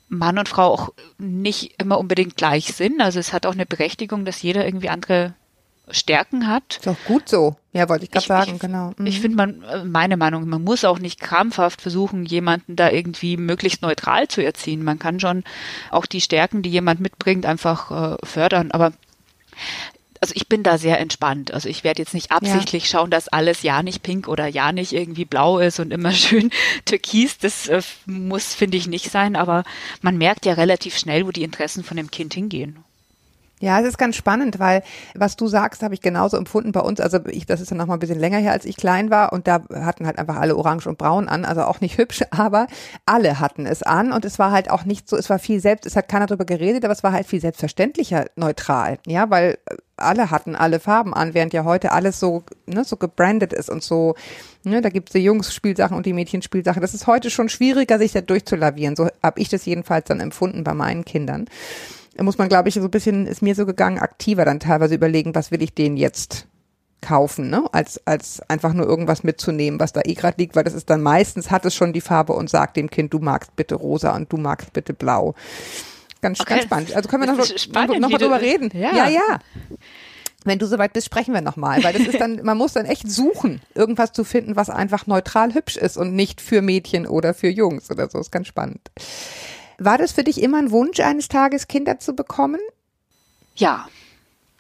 [0.10, 3.02] Mann und Frau auch nicht immer unbedingt gleich sind.
[3.02, 5.34] Also es hat auch eine Berechtigung, dass jeder irgendwie andere
[5.91, 6.78] Stärken hat.
[6.78, 7.56] Ist doch gut so.
[7.74, 8.93] Ja, wollte ich gerade sagen, ich- genau.
[8.98, 9.06] Mhm.
[9.06, 13.38] Ich finde, man, äh, meine Meinung, man muss auch nicht krampfhaft versuchen, jemanden da irgendwie
[13.38, 14.84] möglichst neutral zu erziehen.
[14.84, 15.43] Man kann schon
[15.91, 18.71] auch die Stärken, die jemand mitbringt, einfach äh, fördern.
[18.71, 18.93] Aber
[20.21, 21.54] also ich bin da sehr entspannt.
[21.54, 24.91] Also ich werde jetzt nicht absichtlich schauen, dass alles ja nicht pink oder ja nicht
[24.93, 26.50] irgendwie blau ist und immer schön
[26.86, 27.38] türkis.
[27.38, 29.36] Das äh, muss, finde ich, nicht sein.
[29.36, 29.63] Aber
[30.02, 32.78] man merkt ja relativ schnell, wo die Interessen von dem Kind hingehen.
[33.62, 34.84] Ja, es ist ganz spannend, weil
[35.15, 37.00] was du sagst, habe ich genauso empfunden bei uns.
[37.00, 39.32] Also ich, das ist dann noch mal ein bisschen länger her, als ich klein war
[39.32, 42.68] und da hatten halt einfach alle orange und braun an, also auch nicht hübsch, aber
[43.06, 45.86] alle hatten es an und es war halt auch nicht so, es war viel selbst,
[45.86, 49.76] es hat keiner drüber geredet, aber es war halt viel selbstverständlicher neutral, ja, weil äh,
[49.98, 53.82] alle hatten alle Farben an, während ja heute alles so, ne, so gebrandet ist und
[53.82, 54.15] so,
[54.63, 56.82] ne, da gibt's die Jungs Spielsachen und die Mädchen Spielsachen.
[56.82, 58.98] Das ist heute schon schwieriger, sich da durchzulavieren.
[58.98, 61.46] So habe ich das jedenfalls dann empfunden bei meinen Kindern
[62.15, 64.95] da muss man, glaube ich, so ein bisschen, ist mir so gegangen, aktiver dann teilweise
[64.95, 66.47] überlegen, was will ich denen jetzt
[67.01, 67.65] kaufen, ne?
[67.71, 71.04] Als, als einfach nur irgendwas mitzunehmen, was da eh gerade liegt, weil das ist dann
[71.04, 74.32] meistens hat es schon die Farbe und sagt dem Kind, du magst bitte rosa und
[74.32, 75.36] du magst bitte blau.
[76.21, 76.95] Ganz, Okay, ganz spannend.
[76.95, 78.71] Also können wir noch, spannend, noch mal drüber reden.
[78.73, 78.95] Ja.
[78.95, 79.10] ja.
[79.10, 79.39] ja.
[80.45, 83.10] Wenn du soweit bist, sprechen wir nochmal, weil das ist dann, man muss dann echt
[83.12, 87.49] suchen, irgendwas zu finden, was einfach neutral hübsch ist und nicht für Mädchen oder für
[87.49, 88.19] Jungs oder so.
[88.19, 88.91] Ist ganz spannend.
[89.78, 92.60] War das für dich immer ein Wunsch, eines Tages Kinder zu bekommen?
[93.56, 93.88] Ja.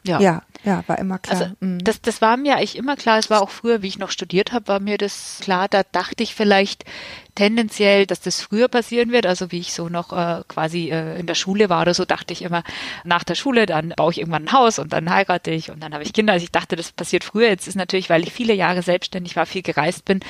[0.03, 0.19] Ja.
[0.19, 1.41] Ja, ja, war immer klar.
[1.41, 1.83] Also Mhm.
[1.83, 3.17] das, das war mir eigentlich immer klar.
[3.17, 5.67] Es war auch früher, wie ich noch studiert habe, war mir das klar.
[5.67, 6.85] Da dachte ich vielleicht
[7.35, 9.25] tendenziell, dass das früher passieren wird.
[9.25, 12.33] Also wie ich so noch äh, quasi äh, in der Schule war oder so, dachte
[12.33, 12.63] ich immer,
[13.03, 15.93] nach der Schule, dann baue ich irgendwann ein Haus und dann heirate ich und dann
[15.93, 16.33] habe ich Kinder.
[16.33, 17.49] Also ich dachte, das passiert früher.
[17.49, 20.21] Jetzt ist natürlich, weil ich viele Jahre selbstständig war, viel gereist bin,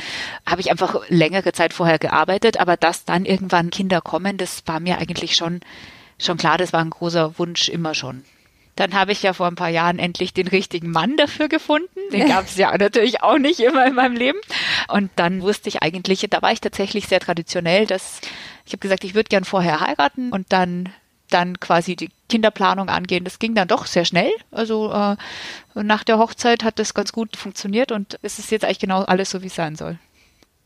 [0.45, 2.59] habe ich einfach längere Zeit vorher gearbeitet.
[2.59, 5.61] Aber dass dann irgendwann Kinder kommen, das war mir eigentlich schon,
[6.19, 6.57] schon klar.
[6.57, 8.23] Das war ein großer Wunsch immer schon.
[8.75, 11.99] Dann habe ich ja vor ein paar Jahren endlich den richtigen Mann dafür gefunden.
[12.11, 14.39] Den gab es ja natürlich auch nicht immer in meinem Leben.
[14.87, 18.21] Und dann wusste ich eigentlich, da war ich tatsächlich sehr traditionell, dass
[18.65, 20.89] ich habe gesagt, ich würde gern vorher heiraten und dann
[21.31, 23.23] dann quasi die Kinderplanung angehen.
[23.23, 24.31] Das ging dann doch sehr schnell.
[24.51, 25.15] Also äh,
[25.73, 29.31] nach der Hochzeit hat das ganz gut funktioniert und es ist jetzt eigentlich genau alles
[29.31, 29.97] so, wie es sein soll.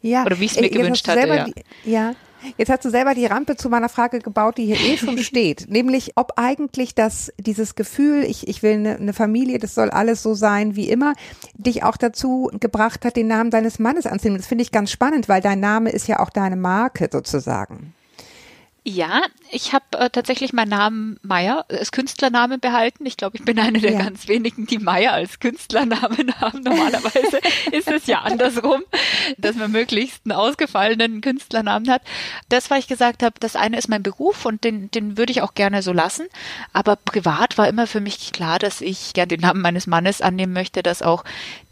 [0.02, 0.26] ja.
[0.26, 2.14] oder wie ich's mir Äh, gewünscht hatte, selber Die, ja.
[2.58, 5.70] Jetzt hast du selber die Rampe zu meiner Frage gebaut, die hier eh schon steht.
[5.70, 10.24] Nämlich, ob eigentlich das, dieses Gefühl, ich, ich will eine, eine Familie, das soll alles
[10.24, 11.14] so sein wie immer,
[11.54, 14.40] dich auch dazu gebracht hat, den Namen deines Mannes anzunehmen.
[14.40, 17.94] Das finde ich ganz spannend, weil dein Name ist ja auch deine Marke sozusagen.
[18.86, 23.06] Ja, ich habe äh, tatsächlich meinen Namen Meier als Künstlernamen behalten.
[23.06, 24.00] Ich glaube, ich bin eine der Ja.
[24.00, 26.62] ganz wenigen, die Meier als Künstlernamen haben.
[26.64, 27.40] Normalerweise
[27.72, 28.82] ist es ja andersrum,
[29.38, 32.02] dass man möglichst einen ausgefallenen Künstlernamen hat.
[32.48, 35.42] Das, weil ich gesagt habe, das eine ist mein Beruf und den, den würde ich
[35.42, 36.28] auch gerne so lassen.
[36.72, 40.54] Aber privat war immer für mich klar, dass ich gerne den Namen meines Mannes annehmen
[40.54, 41.24] möchte, dass auch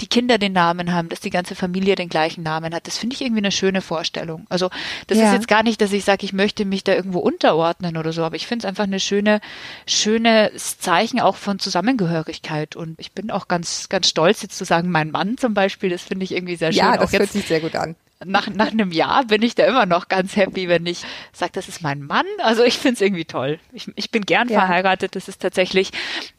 [0.02, 2.86] die Kinder den Namen haben, dass die ganze Familie den gleichen Namen hat.
[2.86, 4.46] Das finde ich irgendwie eine schöne Vorstellung.
[4.50, 4.70] Also
[5.08, 5.28] das Ja.
[5.28, 8.24] ist jetzt gar nicht, dass ich sage, ich möchte mich da irgendwo unterordnen oder so,
[8.24, 9.40] aber ich finde es einfach eine schöne,
[9.88, 12.76] schönes Zeichen auch von Zusammengehörigkeit.
[12.76, 16.04] Und ich bin auch ganz, ganz stolz, jetzt zu sagen, mein Mann zum Beispiel, das
[16.04, 16.80] finde ich irgendwie sehr schön.
[16.80, 17.96] Ja, das hört sich sehr gut an.
[18.26, 21.70] nach, nach einem Jahr bin ich da immer noch ganz happy, wenn ich sage, das
[21.70, 22.26] ist mein Mann.
[22.44, 23.60] Also ich finde es irgendwie toll.
[23.74, 24.60] Ich, ich bin gern Ja.
[24.60, 25.16] verheiratet.
[25.16, 25.92] Das ist tatsächlich,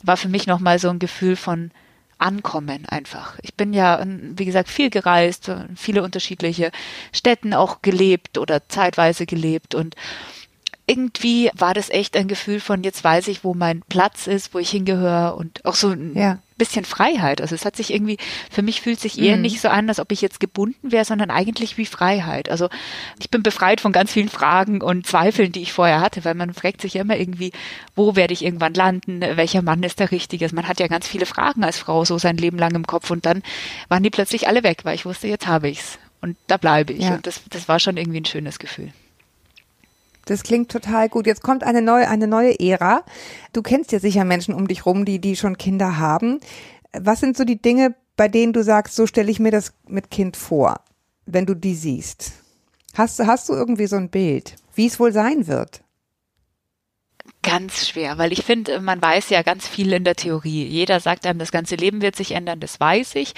[0.03, 1.71] war für mich nochmal so ein Gefühl von
[2.21, 3.39] Ankommen einfach.
[3.43, 6.73] Ich bin ja, wie gesagt, viel gereist, in viele unterschiedliche
[7.13, 9.95] Städten auch gelebt oder zeitweise gelebt und
[10.89, 14.59] irgendwie war das echt ein Gefühl von, jetzt weiß ich, wo mein Platz ist, wo
[14.59, 16.39] ich hingehöre und auch so ein Ja.
[16.57, 17.41] bisschen Freiheit.
[17.41, 18.17] Also es hat sich irgendwie,
[18.51, 19.43] für mich fühlt sich eher Mhm.
[19.43, 22.51] nicht so an, als ob ich jetzt gebunden wäre, sondern eigentlich wie Freiheit.
[22.51, 22.69] Also
[23.21, 26.55] ich bin befreit von ganz vielen Fragen und Zweifeln, die ich vorher hatte, weil man
[26.55, 27.53] fragt sich ja immer irgendwie,
[27.95, 30.47] wo werde ich irgendwann landen, welcher Mann ist der Richtige?
[30.47, 33.11] Also Man hat ja ganz viele Fragen als Frau so sein Leben lang im Kopf
[33.11, 33.43] und dann
[33.89, 37.05] waren die plötzlich alle weg, weil ich wusste, jetzt habe ich's und da bleibe ich.
[37.05, 37.15] Ja.
[37.15, 38.91] Und das, das war schon irgendwie ein schönes Gefühl.
[40.29, 41.27] Das klingt total gut.
[41.27, 43.03] Jetzt kommt eine neue, eine neue Ära.
[43.55, 46.39] Du kennst ja sicher Menschen um dich rum, die, die schon Kinder haben.
[46.93, 50.11] Was sind so die Dinge, bei denen du sagst, so stelle ich mir das mit
[50.11, 50.81] Kind vor,
[51.25, 52.33] wenn du die siehst?
[52.93, 55.83] Hast, hast du irgendwie so ein Bild, wie es wohl sein wird?
[57.49, 60.65] Ganz schwer, weil ich finde, man weiß ja ganz viel in der Theorie.
[60.67, 63.35] Jeder sagt einem, das ganze Leben wird sich ändern, das weiß ich.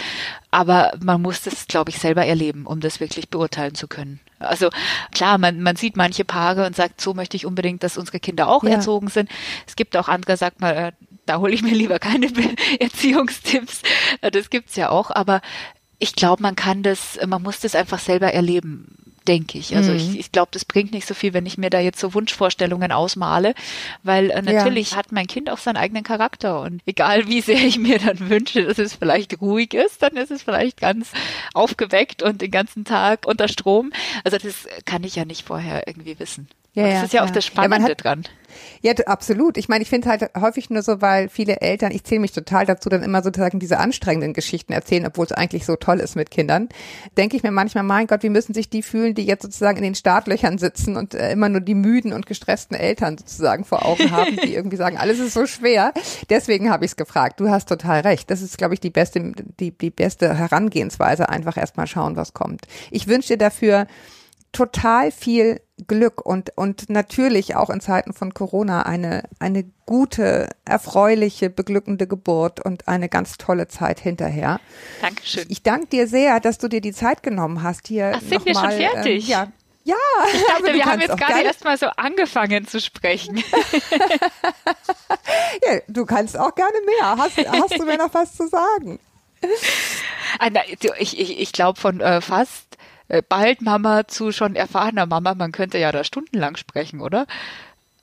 [0.50, 4.20] Aber man muss das, glaube ich, selber erleben, um das wirklich beurteilen zu können.
[4.38, 4.70] Also
[5.12, 8.48] klar, man, man sieht manche Paare und sagt, so möchte ich unbedingt, dass unsere Kinder
[8.48, 8.70] auch Ja.
[8.70, 9.30] erzogen sind.
[9.66, 10.92] Es gibt auch andere, sagt mal, äh,
[11.26, 12.28] da hole ich mir lieber keine
[12.80, 13.82] Erziehungstipps.
[14.20, 15.10] Äh, Das gibt's ja auch.
[15.10, 15.40] Aber
[15.98, 19.76] ich glaube, man kann das, man muss das einfach selber erleben denke ich.
[19.76, 22.14] Also ich, ich glaube, das bringt nicht so viel, wenn ich mir da jetzt so
[22.14, 23.54] Wunschvorstellungen ausmale,
[24.02, 27.78] weil äh, natürlich hat mein Kind auch seinen eigenen Charakter und egal wie sehr ich
[27.78, 31.12] mir dann wünsche, dass es vielleicht ruhig ist, dann ist es vielleicht ganz
[31.54, 33.92] aufgeweckt und den ganzen Tag unter Strom.
[34.24, 36.48] Also das kann ich ja nicht vorher irgendwie wissen.
[36.72, 38.24] Ja, und das ja, ist ja auch das Ja, man Spannende hat- dran.
[38.82, 39.56] Ja, absolut.
[39.58, 42.66] Ich meine, ich finde halt häufig nur so, weil viele Eltern, ich zähle mich total
[42.66, 46.30] dazu, dann immer sozusagen diese anstrengenden Geschichten erzählen, obwohl es eigentlich so toll ist mit
[46.32, 46.68] Kindern,
[47.16, 49.84] denke ich mir manchmal, mein Gott, wie müssen sich die fühlen, die jetzt sozusagen in
[49.84, 54.10] den Startlöchern sitzen und äh, immer nur die müden und gestressten Eltern sozusagen vor Augen
[54.16, 55.92] haben, die irgendwie sagen, alles ist so schwer.
[56.28, 57.38] Deswegen habe ich es gefragt.
[57.38, 58.30] Du hast total recht.
[58.30, 61.28] Das ist, glaube ich, die beste, die, die beste Herangehensweise.
[61.28, 62.66] Einfach erstmal schauen, was kommt.
[62.90, 63.86] Ich wünsche dir dafür
[64.52, 71.48] total viel Glück und, und natürlich auch in Zeiten von Corona eine, eine gute, erfreuliche,
[71.50, 74.60] beglückende Geburt und eine ganz tolle Zeit hinterher.
[75.00, 75.46] Dankeschön.
[75.48, 78.52] Ich danke dir sehr, dass du dir die Zeit genommen hast, hier Ach, sind wir
[78.52, 79.24] nochmal, schon fertig?
[79.24, 79.48] Ähm, ja,
[79.84, 79.96] ja,
[80.32, 83.36] Ich dachte, wir haben jetzt gerade erst mal so angefangen zu sprechen.
[85.66, 87.16] ja, du kannst auch gerne mehr.
[87.16, 88.98] Hast, hast du mir noch was zu sagen?
[90.38, 90.48] Ah,
[90.98, 92.69] Ich, ich, ich glaube von äh, fast
[93.28, 97.26] bald Mama zu schon erfahrener Mama, man könnte ja da stundenlang sprechen, oder?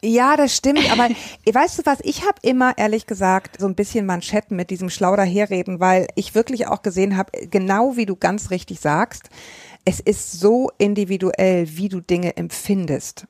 [0.03, 1.09] Ja, das stimmt, aber
[1.51, 5.15] weißt du was, ich habe immer ehrlich gesagt so ein bisschen Manschetten mit diesem schlau
[5.15, 9.29] daherreden, weil ich wirklich auch gesehen habe, genau wie du ganz richtig sagst,
[9.85, 13.25] es ist so individuell, wie du Dinge empfindest.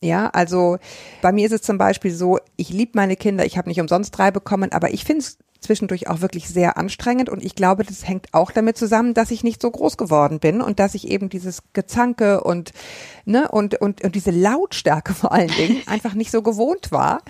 [0.00, 0.78] Ja, also
[1.22, 4.16] bei mir ist es zum Beispiel so, ich liebe meine Kinder, ich habe nicht umsonst
[4.16, 8.06] drei bekommen, aber ich finde es zwischendurch auch wirklich sehr anstrengend und ich glaube, das
[8.06, 11.28] hängt auch damit zusammen, dass ich nicht so groß geworden bin und dass ich eben
[11.28, 12.72] dieses Gezanke und
[13.24, 17.22] ne und und, und diese Lautstärke vor allen Dingen einfach nicht so gewohnt war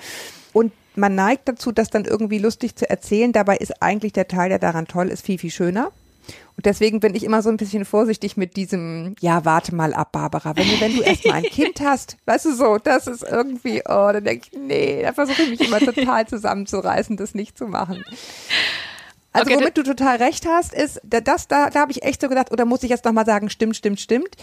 [0.53, 3.33] und man neigt dazu, das dann irgendwie lustig zu erzählen.
[3.33, 5.91] Dabei ist eigentlich der Teil, der daran toll ist, viel viel schöner.
[6.57, 10.13] Und deswegen bin ich immer so ein bisschen vorsichtig mit diesem, ja, warte mal ab,
[10.13, 10.57] Barbara.
[10.57, 14.11] Wenn du, wenn du erstmal ein Kind hast, weißt du so, das ist irgendwie, oh,
[14.13, 18.05] dann denke ich, nee, da versuche ich mich immer total zusammenzureißen, das nicht zu machen.
[19.33, 22.21] Also Okay, womit du total recht hast, ist, da- das, da, da habe ich echt
[22.21, 24.37] so gedacht, oder muss ich jetzt nochmal sagen, stimmt, stimmt, stimmt.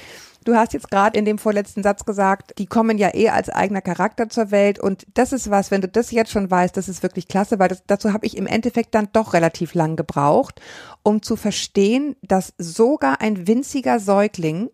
[0.44, 3.82] Du hast jetzt gerade in dem vorletzten Satz gesagt, die kommen ja eh als eigener
[3.82, 7.04] Charakter zur Welt und das ist was, wenn du das jetzt schon weißt, das ist
[7.04, 10.60] wirklich klasse, weil das, dazu habe ich im Endeffekt dann doch relativ lang gebraucht,
[11.04, 14.72] um zu verstehen, dass sogar ein winziger Säugling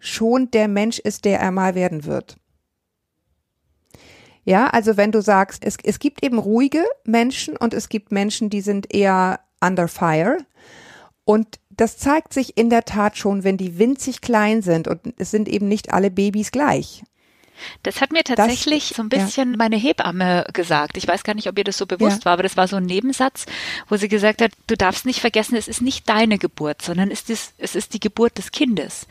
[0.00, 2.36] schon der Mensch ist, der er mal werden wird.
[4.44, 8.50] Ja, also wenn du sagst, es, es gibt eben ruhige Menschen und es gibt Menschen,
[8.50, 10.38] die sind eher under fire.
[11.24, 15.30] Und das zeigt sich in der Tat schon, wenn die winzig klein sind und es
[15.30, 17.02] sind eben nicht alle Babys gleich.
[17.82, 19.18] Das hat mir tatsächlich so ein ja.
[19.24, 20.96] bisschen meine Hebamme gesagt.
[20.96, 22.24] Ich weiß gar nicht, ob ihr das so bewusst Ja.
[22.26, 23.46] war, aber das war so ein Nebensatz,
[23.88, 27.28] wo sie gesagt hat, du darfst nicht vergessen, es ist nicht deine Geburt, sondern es
[27.28, 29.06] ist, es ist die Geburt des Kindes.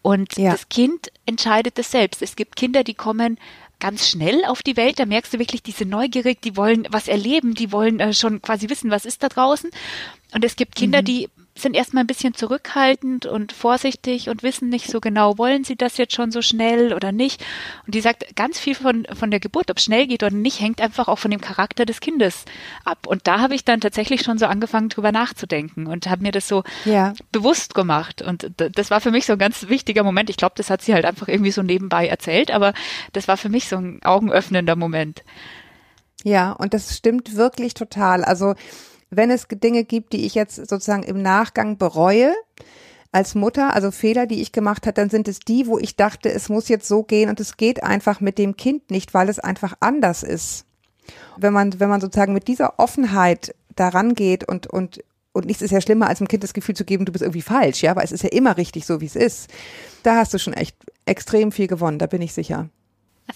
[0.00, 0.52] Und Ja.
[0.52, 2.22] das Kind entscheidet es selbst.
[2.22, 3.38] Es gibt Kinder, die kommen
[3.80, 7.54] ganz schnell auf die Welt, da merkst du wirklich diese Neugierig, die wollen was erleben,
[7.54, 9.70] die wollen äh, schon quasi wissen, was ist da draußen.
[10.34, 14.86] Und es gibt Kinder, die sind erstmal ein bisschen zurückhaltend und vorsichtig und wissen nicht
[14.90, 17.44] so genau, wollen sie das jetzt schon so schnell oder nicht.
[17.86, 20.60] Und die sagt, ganz viel von, von der Geburt, ob es schnell geht oder nicht,
[20.60, 22.46] hängt einfach auch von dem Charakter des Kindes
[22.84, 23.06] ab.
[23.06, 26.48] Und da habe ich dann tatsächlich schon so angefangen, drüber nachzudenken und habe mir das
[26.48, 27.12] so Ja.
[27.32, 28.22] bewusst gemacht.
[28.22, 30.30] Und das war für mich so ein ganz wichtiger Moment.
[30.30, 32.72] Ich glaube, das hat sie halt einfach irgendwie so nebenbei erzählt, aber
[33.12, 35.22] das war für mich so ein augenöffnender Moment.
[36.24, 38.24] Ja, und das stimmt wirklich total.
[38.24, 38.54] Also
[39.14, 42.32] wenn es Dinge gibt, die ich jetzt sozusagen im Nachgang bereue,
[43.12, 46.32] als Mutter, also Fehler, die ich gemacht habe, dann sind es die, wo ich dachte,
[46.32, 49.38] es muss jetzt so gehen und es geht einfach mit dem Kind nicht, weil es
[49.38, 50.64] einfach anders ist.
[51.36, 55.72] Wenn man, wenn man sozusagen mit dieser Offenheit daran geht und, und, und nichts ist
[55.72, 58.04] ja schlimmer, als dem Kind das Gefühl zu geben, du bist irgendwie falsch, ja, weil
[58.04, 59.50] es ist ja immer richtig so, wie es ist.
[60.04, 62.70] Da hast du schon echt extrem viel gewonnen, da bin ich sicher.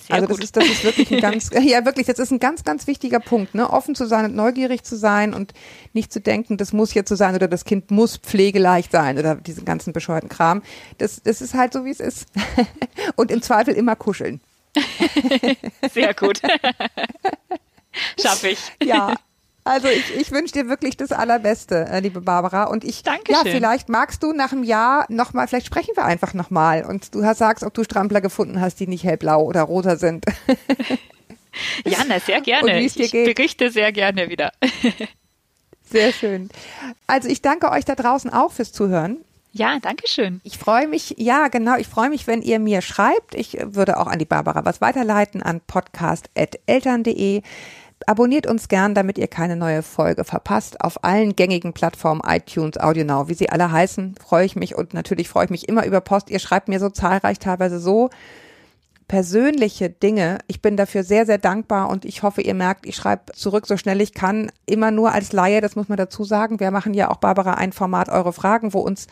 [0.07, 0.38] Sehr also gut.
[0.38, 3.20] das ist, das ist wirklich ein ganz, ja wirklich, das ist ein ganz, ganz wichtiger
[3.20, 3.70] Punkt, ne?
[3.70, 5.53] Offen zu sein und neugierig zu sein und
[5.92, 9.37] nicht zu denken, das muss jetzt so sein oder das Kind muss pflegeleicht sein oder
[9.37, 10.62] diesen ganzen bescheuerten Kram.
[10.99, 12.27] Das, das ist halt so, wie es ist.
[13.16, 14.40] Und im Zweifel immer kuscheln.
[15.92, 16.40] Sehr gut.
[18.20, 18.59] Schaffe ich.
[18.83, 19.14] Ja.
[19.66, 22.64] Also ich, ich wünsche dir wirklich das Allerbeste, äh, liebe Barbara.
[22.64, 23.44] Und ich, Dankeschön.
[23.44, 27.24] ja, vielleicht magst du nach einem Jahr nochmal, vielleicht sprechen wir einfach nochmal und du
[27.24, 30.24] hast, sagst, ob du Strampler gefunden hast, die nicht hellblau oder roter sind.
[31.87, 32.83] Ja, na, sehr gerne.
[32.83, 33.35] Ich geht.
[33.35, 34.52] berichte sehr gerne wieder.
[35.90, 36.50] Sehr schön.
[37.07, 39.18] Also ich danke euch da draußen auch fürs Zuhören.
[39.52, 40.40] Ja, danke schön.
[40.42, 43.35] Ich freue mich, ja genau, ich freue mich, wenn ihr mir schreibt.
[43.35, 47.40] Ich würde auch an die Barbara was weiterleiten an podcast.eltern.de.
[48.09, 50.81] Abonniert uns gern, damit ihr keine neue Folge verpasst.
[50.81, 55.29] Auf allen gängigen Plattformen, iTunes, AudioNow, wie sie alle heißen, freue ich mich und natürlich
[55.29, 56.31] freue ich mich immer über Post.
[56.31, 58.11] Ihr schreibt mir so zahlreich, teilweise so
[59.09, 60.38] persönliche Dinge.
[60.47, 63.77] Ich bin dafür sehr, sehr dankbar und ich hoffe, ihr merkt, ich schreibe zurück so
[63.77, 64.53] schnell ich kann.
[64.66, 66.61] Immer nur als Laie, das muss man dazu sagen.
[66.61, 69.09] Wir machen ja auch, Barbara, ein Format Eure Fragen, wo uns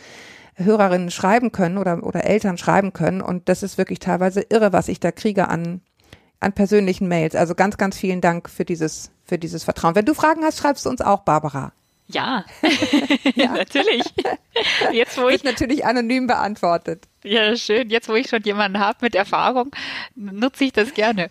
[0.55, 3.21] Hörerinnen schreiben können oder, oder Eltern schreiben können.
[3.21, 5.81] Und das ist wirklich teilweise irre, was ich da kriege an,
[6.45, 7.35] an persönlichen Mails.
[7.35, 9.95] Also ganz, ganz vielen Dank für dieses, für dieses Vertrauen.
[9.95, 11.73] Wenn du Fragen hast, schreibst du uns auch, Barbara.
[12.07, 12.45] Ja,
[13.37, 14.05] natürlich.
[14.93, 17.09] Jetzt, wo ich, natürlich anonym beantwortet.
[17.23, 19.71] ja, schön, jetzt, wo ich schon jemanden habe mit Erfahrung,
[20.15, 21.31] nutze ich das gerne.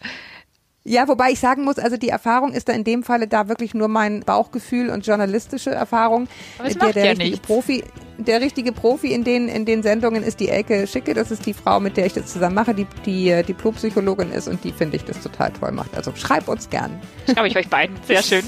[0.86, 3.74] Ja, wobei ich sagen muss, also die Erfahrung ist da in dem Falle da wirklich
[3.74, 6.28] nur mein Bauchgefühl und journalistische Erfahrung.
[6.60, 7.48] Aber es der, macht der ja richtige nichts.
[7.48, 7.84] Profi,
[8.18, 11.14] der richtige Profi in den in den Sendungen ist die Elke Schicke.
[11.14, 14.50] Das ist die Frau, mit der ich das zusammen mache, die die äh, Diplompsychologin ist
[14.50, 15.96] und die finde ich das total toll macht.
[15.96, 17.00] Also schreib uns gern.
[17.32, 17.96] Schreibe ich euch beiden.
[18.06, 18.44] Sehr schön.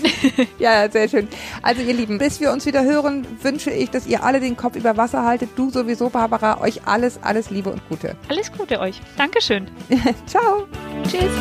[0.59, 1.29] Ja, sehr schön.
[1.61, 4.75] Also ihr Lieben, bis wir uns wieder hören, wünsche ich, dass ihr alle den Kopf
[4.75, 5.51] über Wasser haltet.
[5.55, 6.59] Du sowieso, Barbara.
[6.59, 8.17] Euch alles, alles Liebe und Gute.
[8.27, 8.99] Alles Gute euch.
[9.17, 9.69] Dankeschön.
[10.27, 10.67] Ciao.
[11.07, 11.31] Tschüss.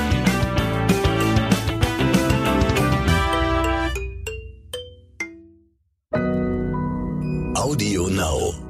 [7.65, 8.64] Audio Now.